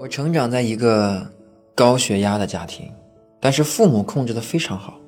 [0.00, 1.30] 我成长在一个
[1.74, 2.90] 高血压的家庭，
[3.38, 4.98] 但是父母控制的非常好，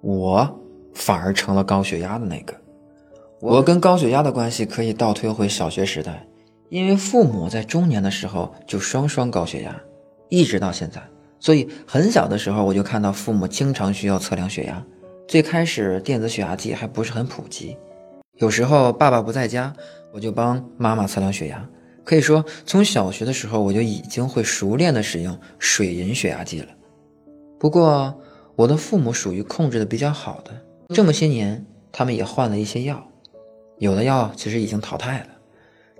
[0.00, 0.60] 我
[0.94, 2.54] 反而成了高血压的那个。
[3.40, 6.24] 我跟高血压的关系可以倒推回小学时代，
[6.68, 9.74] 因为父母在中年的时候就双双高血压，
[10.28, 11.02] 一直到现在，
[11.40, 14.80] 所以很小的时候我就看到父母经常需要测量血压。
[15.26, 17.76] 最开始电子血压计还不是很普及，
[18.36, 19.74] 有时候爸爸不在家，
[20.12, 21.68] 我就帮妈妈测量血压。
[22.04, 26.68] 可以说，从小学的时候我就已经会熟练的使用水银血压计了。
[27.58, 28.20] 不过，
[28.56, 30.50] 我的父母属于控制的比较好的，
[30.94, 33.06] 这么些年，他们也换了一些药，
[33.78, 35.26] 有的药其实已经淘汰了。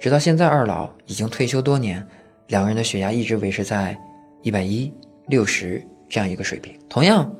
[0.00, 2.04] 直到现在，二老已经退休多年，
[2.48, 3.96] 两个人的血压一直维持在
[4.42, 4.92] 一百一、
[5.28, 6.76] 六十这样一个水平。
[6.88, 7.32] 同样，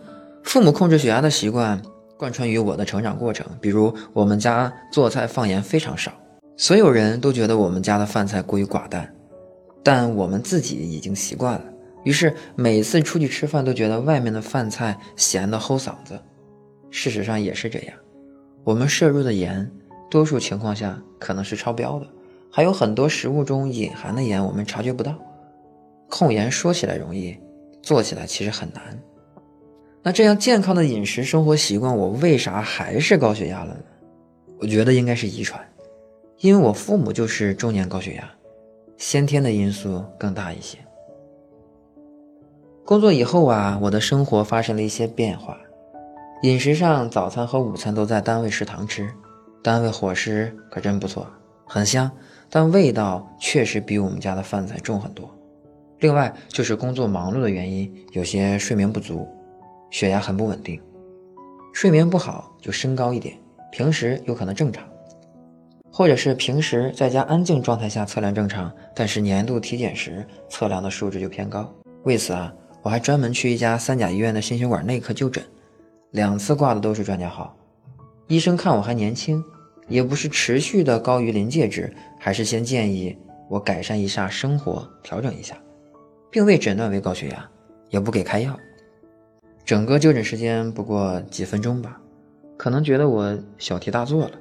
[0.45, 1.83] 父母控制血压的习惯
[2.17, 6.13] 贯穿于我的成长过程，比如我们家做菜放盐非常少。
[6.57, 9.13] 所有人都觉得我们家的饭菜过于寡淡，
[9.83, 11.65] 但我们自己已经习惯了。
[12.05, 16.21] 于是每次出去吃饭都觉得外面的饭菜咸的齁嗓子。
[16.91, 17.97] 事实上也是这样，
[18.65, 19.71] 我们摄入的盐，
[20.11, 22.07] 多数情况下可能是超标的，
[22.51, 25.15] 还有很多食物中隐含的盐我们察觉不到。
[26.11, 27.35] 控盐说起来容易，
[27.81, 28.83] 做起来其实很难。
[30.03, 33.81] 那这样健康的饮食生活习惯，我为啥还是高血压了呢？
[34.61, 35.59] 我觉得应该是遗传。
[36.43, 38.29] 因为我父母就是中年高血压，
[38.97, 40.77] 先天的因素更大一些。
[42.85, 45.57] 工作以后啊，我的生活发生了一些变化，
[46.43, 49.09] 饮食上早餐和午餐都在单位食堂吃，
[49.63, 51.25] 单位伙食可真不错，
[51.65, 52.11] 很香，
[52.51, 55.33] 但味道确实比我们家的饭菜重很多。
[56.01, 59.29] 另外就是工作忙碌的原因，有些睡眠不足，
[59.93, 60.83] 血压很不稳定，
[61.73, 63.39] 睡眠不好就升高一点，
[63.71, 64.85] 平时有可能正常。
[65.93, 71.71] 或者是平时在家安静状态下测量正常，但是年度体检时测量的数值就偏高。
[72.05, 75.45] 为此啊，我还专门去一家三甲医院的心血管内科就诊，
[76.13, 77.55] 两次挂的都是专家号。
[78.27, 79.45] 医生看我还年轻，
[79.87, 83.15] 也不是持续的高于临界值，还是先建议
[83.51, 85.55] 我改善一下生活，调整一下，
[86.31, 87.47] 并未诊断为高血压，
[87.91, 88.59] 也不给开药。
[89.63, 92.01] 整个就诊时间不过几分钟吧，
[92.57, 94.33] 可能觉得我小题大做了。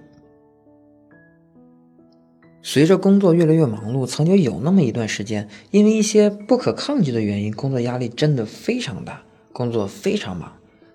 [2.63, 10.51] 随着工作越来越忙碌，曾经有那么一段时间，因为一些不可抗拒的原因，工作压力真的非常大，工作非常忙，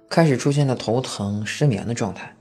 [0.08, 2.36] 开始出现了头疼、失眠的状态，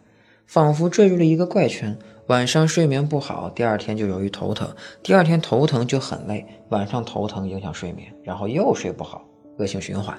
[0.45, 1.97] 仿佛坠入了一个怪圈。
[2.27, 4.67] 晚上睡眠不好，第二天就容易头疼，
[5.03, 9.23] 第二天头疼就很累，晚上头疼影响睡眠，然后又睡不好，
[9.57, 10.17] 恶性循环。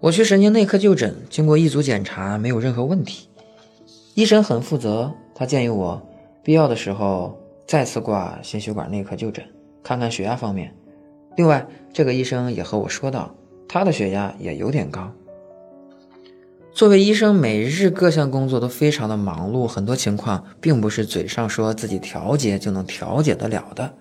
[0.00, 3.28] 我去神经内科就诊，经过一组检查，没有任何问题，
[4.14, 6.02] 医生很负责，他建议我。
[6.44, 9.44] 必要的时候再次挂心血管内科就诊，
[9.82, 10.72] 看看血压方面。
[11.36, 13.34] 另外，这个医生也和我说道，
[13.66, 15.10] 他的血压也有点高。
[16.72, 23.92] 作为医生，每日各项工作都非常的忙碌，很多情况并不是嘴上说自己调节就能调节得了的，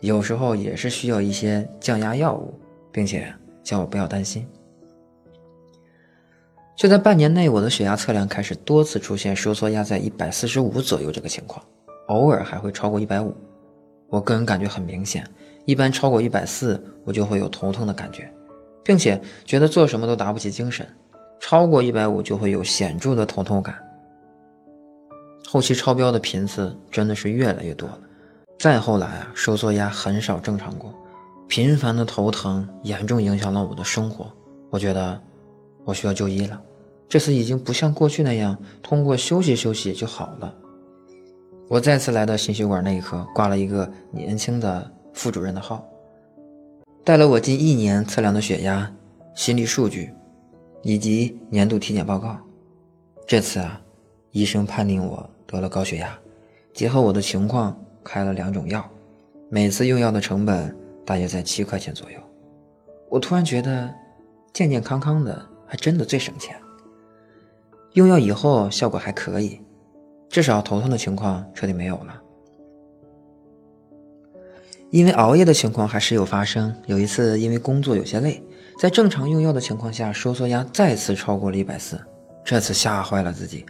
[0.00, 2.52] 有时候也是需要一些降压药物，
[2.90, 3.32] 并且
[3.62, 4.46] 叫我不要担心。
[6.74, 11.64] 就在半年内，我的血压测量开始多次出现收缩压在一百四十五左右这个情况。
[12.06, 13.34] 偶尔还会超过一百五，
[14.08, 15.28] 我个人感觉很明显，
[15.64, 18.32] 一般超过一百四，我就会有头痛的感觉，
[18.84, 20.86] 并且觉得做什么都打不起精神。
[21.38, 23.76] 超过一百五就会有显著的头痛感。
[25.46, 27.98] 后期超标的频次真的是越来越多了。
[28.58, 30.92] 再后来啊，收缩压很少正常过，
[31.46, 34.32] 频繁的头疼严重影响了我的生活。
[34.70, 35.20] 我觉得
[35.84, 36.60] 我需要就医了。
[37.08, 40.52] 这次已经不像过去那样通过休息休息就好了。
[41.68, 45.84] 我再次来到心血管内科，挂了一个年轻的副主任的号，
[47.02, 48.88] 带了我近一年测量的血压、
[49.34, 50.12] 心率数据，
[50.82, 52.38] 以及年度体检报告。
[53.26, 53.80] 这次啊，
[54.30, 56.16] 医生判定我得了高血压，
[56.72, 58.88] 结合我的情况开了两种药，
[59.48, 60.72] 每次用药的成本
[61.04, 62.20] 大约在七块钱左右。
[63.08, 63.92] 我突然觉得，
[64.52, 66.54] 健健康康的还真的最省钱。
[67.94, 69.60] 用药以后效果还可以。
[70.28, 72.22] 至少头痛的情况彻底没有了，
[74.90, 76.74] 因为熬夜的情况还时有发生。
[76.86, 78.42] 有一次因为工作有些累，
[78.78, 81.98] 在正常用药的情况下，收缩压再次超过了一百四，
[82.44, 83.64] 这次吓坏了自己。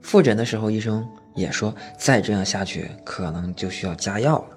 [0.00, 4.56] 复诊的时候，医生也说再这样下去可能就需要加药了。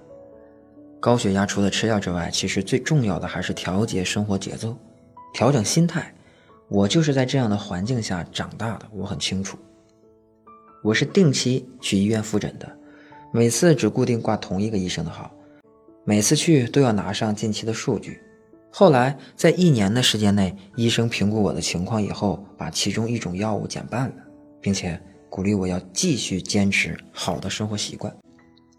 [0.99, 4.75] 高血压除了吃药之外，其实最重要的还是调节生活节奏，
[5.33, 6.13] 调整心态。
[6.69, 9.57] 我就是在这样的环境下长大的，我很清楚。
[10.83, 12.69] 我是定期去医院复诊的，
[13.31, 15.31] 每次只固定挂同一个医生的号，
[16.03, 18.19] 每次去都要拿上近期的数据。
[18.69, 24.15] 后来在一年的时间内，医生评估我的情况以后，把其中一种药物减半了，
[24.59, 24.99] 并且
[25.29, 28.13] 鼓励我要继续坚持好的生活习惯。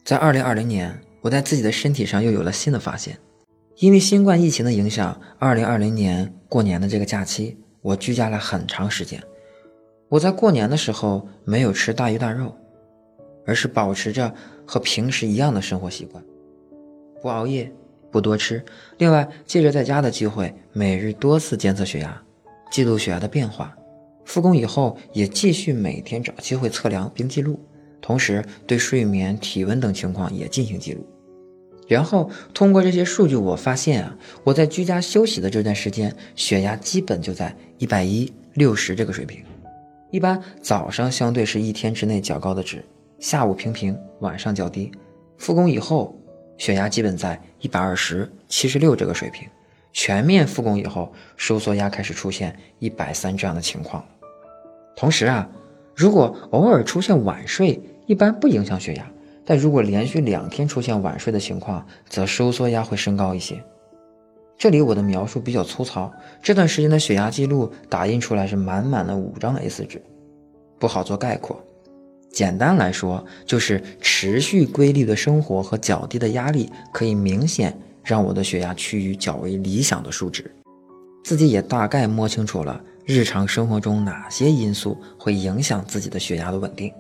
[0.05, 3.19] 在二零二零年，我在自己的身体上又有了新的发现。
[3.79, 9.23] 因为新冠疫情的影响，二零二零年过年的这个假期，我居家了很长时间。
[10.09, 12.55] 我在过年的时候没有吃大鱼大肉，
[13.47, 14.33] 而是保持着
[14.67, 16.23] 和平时一样的生活习惯，
[17.21, 17.73] 不熬夜。
[18.11, 18.65] 不多吃。
[18.99, 22.23] 另外，借着在家的机会，每日多次监测血压，
[22.71, 23.77] 记录血压的变化。
[24.25, 27.59] 复工以后，也继续每天找机会测量并记录，
[28.01, 31.05] 同时对睡眠、体温等情况也进行记录。
[31.89, 39.45] 然后通过这些数据，我发现啊，我在居家休息的这段时间，血压基本就在一百一六十这个水平。
[40.15, 42.85] 一般早上相对是一天之内较高的值，
[43.19, 44.93] 下午平平，晚上较低。
[45.39, 46.17] 复工以后。
[46.57, 49.49] 血压基本在一百二十七十六这个水平，
[49.93, 54.05] 全面复工以后，收缩压开始出现一百三这样的情况。
[54.95, 55.51] 同时啊，
[55.97, 59.03] 如果偶尔出现晚睡，一般不影响血压；
[59.45, 63.61] 但如果连续两天出现晚睡的情况，则收缩压会升高一些。
[64.57, 66.13] 这里我的描述比较粗糙，
[66.43, 70.03] 这段时间的血压记录打印出来是满满的五张 A4 纸，
[70.79, 71.63] 不好做概括。
[72.33, 80.51] 简单来说，就是持续规律的生活和较低的压力，可以明显让我的血压趋于较为理想的数值。
[81.23, 86.93] 自己也大概摸清楚了日常生活中哪些因素会影响自己的血压的稳定。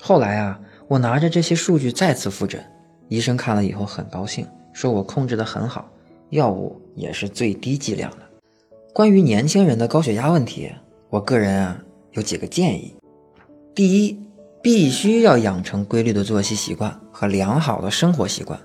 [0.00, 0.58] 后来啊，
[0.88, 2.64] 我拿着这些数据再次复诊，
[3.08, 5.88] 医生看了以后很高兴，说我控制得很好，
[6.32, 8.16] 药物也是最低剂量的。
[8.94, 10.70] 关于年轻人的高血压问题，
[11.10, 11.78] 我个人啊
[12.12, 12.94] 有几个建议。
[13.74, 14.18] 第一，
[14.62, 18.58] 必须要养成规律的作息习惯和良好的生活习惯，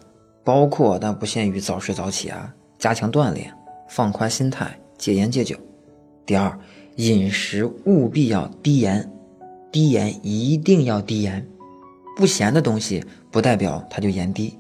[0.46, 3.54] 包括但不限于早睡早起啊，加强锻炼，
[3.90, 5.58] 放宽心态，戒烟戒酒。
[6.26, 6.58] 第二，
[6.96, 9.12] 饮食务必要低盐，
[9.74, 11.46] 低盐一定要低盐，
[12.16, 14.58] 不咸的东西不代表它就盐低。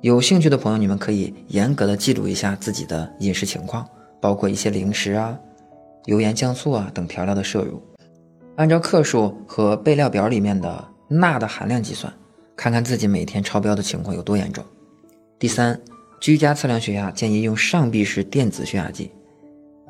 [0.00, 3.84] 有兴趣的朋友，你们可以严格的记录一下自己的饮食情况，
[4.20, 5.36] 包括一些零食啊、
[6.04, 7.82] 油盐酱醋啊等调料的摄入。
[8.54, 12.12] 按照克数和备料表里面的钠的含量计算，
[12.54, 14.64] 看看自己每天超标的情况有多严重。
[15.36, 15.80] 第三，
[16.20, 19.10] 居家测量血压建议用上臂式电子血压计，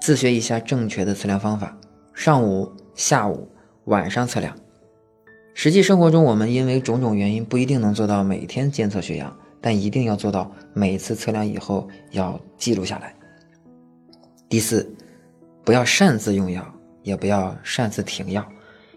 [0.01, 1.77] 自学一下正确的测量方法，
[2.15, 3.47] 上午、下午、
[3.85, 4.57] 晚上测量。
[5.53, 13.15] 实际生活中，我们因为种种原因不一定能做到每天监测血压，但一定要做到每次测量以后要记录下来。
[14.49, 14.89] 第四，
[15.65, 16.65] 不要擅自用药，
[17.03, 18.47] 也不要擅自停药。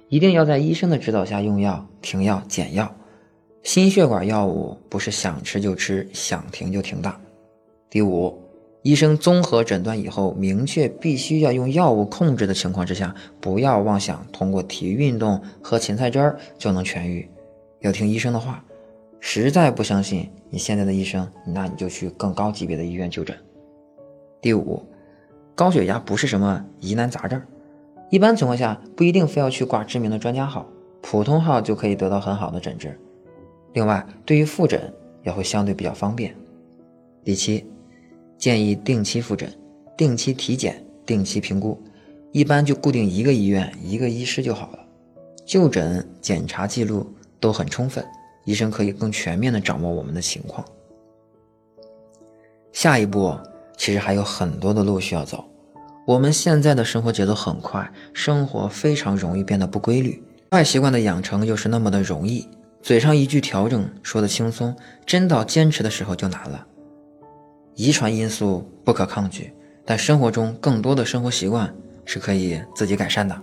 [0.10, 2.94] 一定要在医生的指导下用药、停药、减药。
[3.63, 7.13] 心血管药物不是想吃就吃、想停就停的。
[7.90, 8.42] 第五，
[8.81, 17.30] 医生综合诊断以后，明确必须要用药物控制的情况之下，不要妄想通过体育运动、喝芹菜汁儿就能痊愈，
[17.81, 18.63] 要听医生的话。
[19.19, 23.36] 实在不相信你现在的医生，那你就去更高级别的医院就诊。
[24.42, 24.86] 第五，
[25.56, 27.42] 高血压不是什么疑难杂症。
[28.09, 30.68] 一般情况下，不一定非要去挂知名的专家号，
[31.01, 33.00] 普通号就可以得到很好的诊治。
[33.71, 34.94] 另外，对于复诊
[35.24, 36.36] 也会相对比较方便。
[37.24, 37.65] 第七，
[38.38, 39.50] 建议定期复诊、
[39.96, 41.81] 定期体检、定期评估，
[42.34, 44.79] 一般就固定一个医院、一个医师就好了。
[45.46, 47.08] 就诊检查记录
[47.39, 48.05] 都很充分，
[48.43, 50.65] 医生可以更全面的掌握我们的情况。
[52.71, 53.38] 下一步
[53.77, 55.43] 其实还有很多的路需要走。
[56.07, 60.21] 我们现在的生活节奏很快，生活非常容易变得不规律，
[60.51, 62.48] 坏习惯的养成又是那么的容易。
[62.81, 66.65] 嘴上一句调整说的轻松，真到坚持的时候就难了。
[67.75, 69.53] 遗传因素不可抗拒，
[69.86, 71.71] 但生活中更多的生活习惯
[72.03, 73.39] 是可以自己改善的。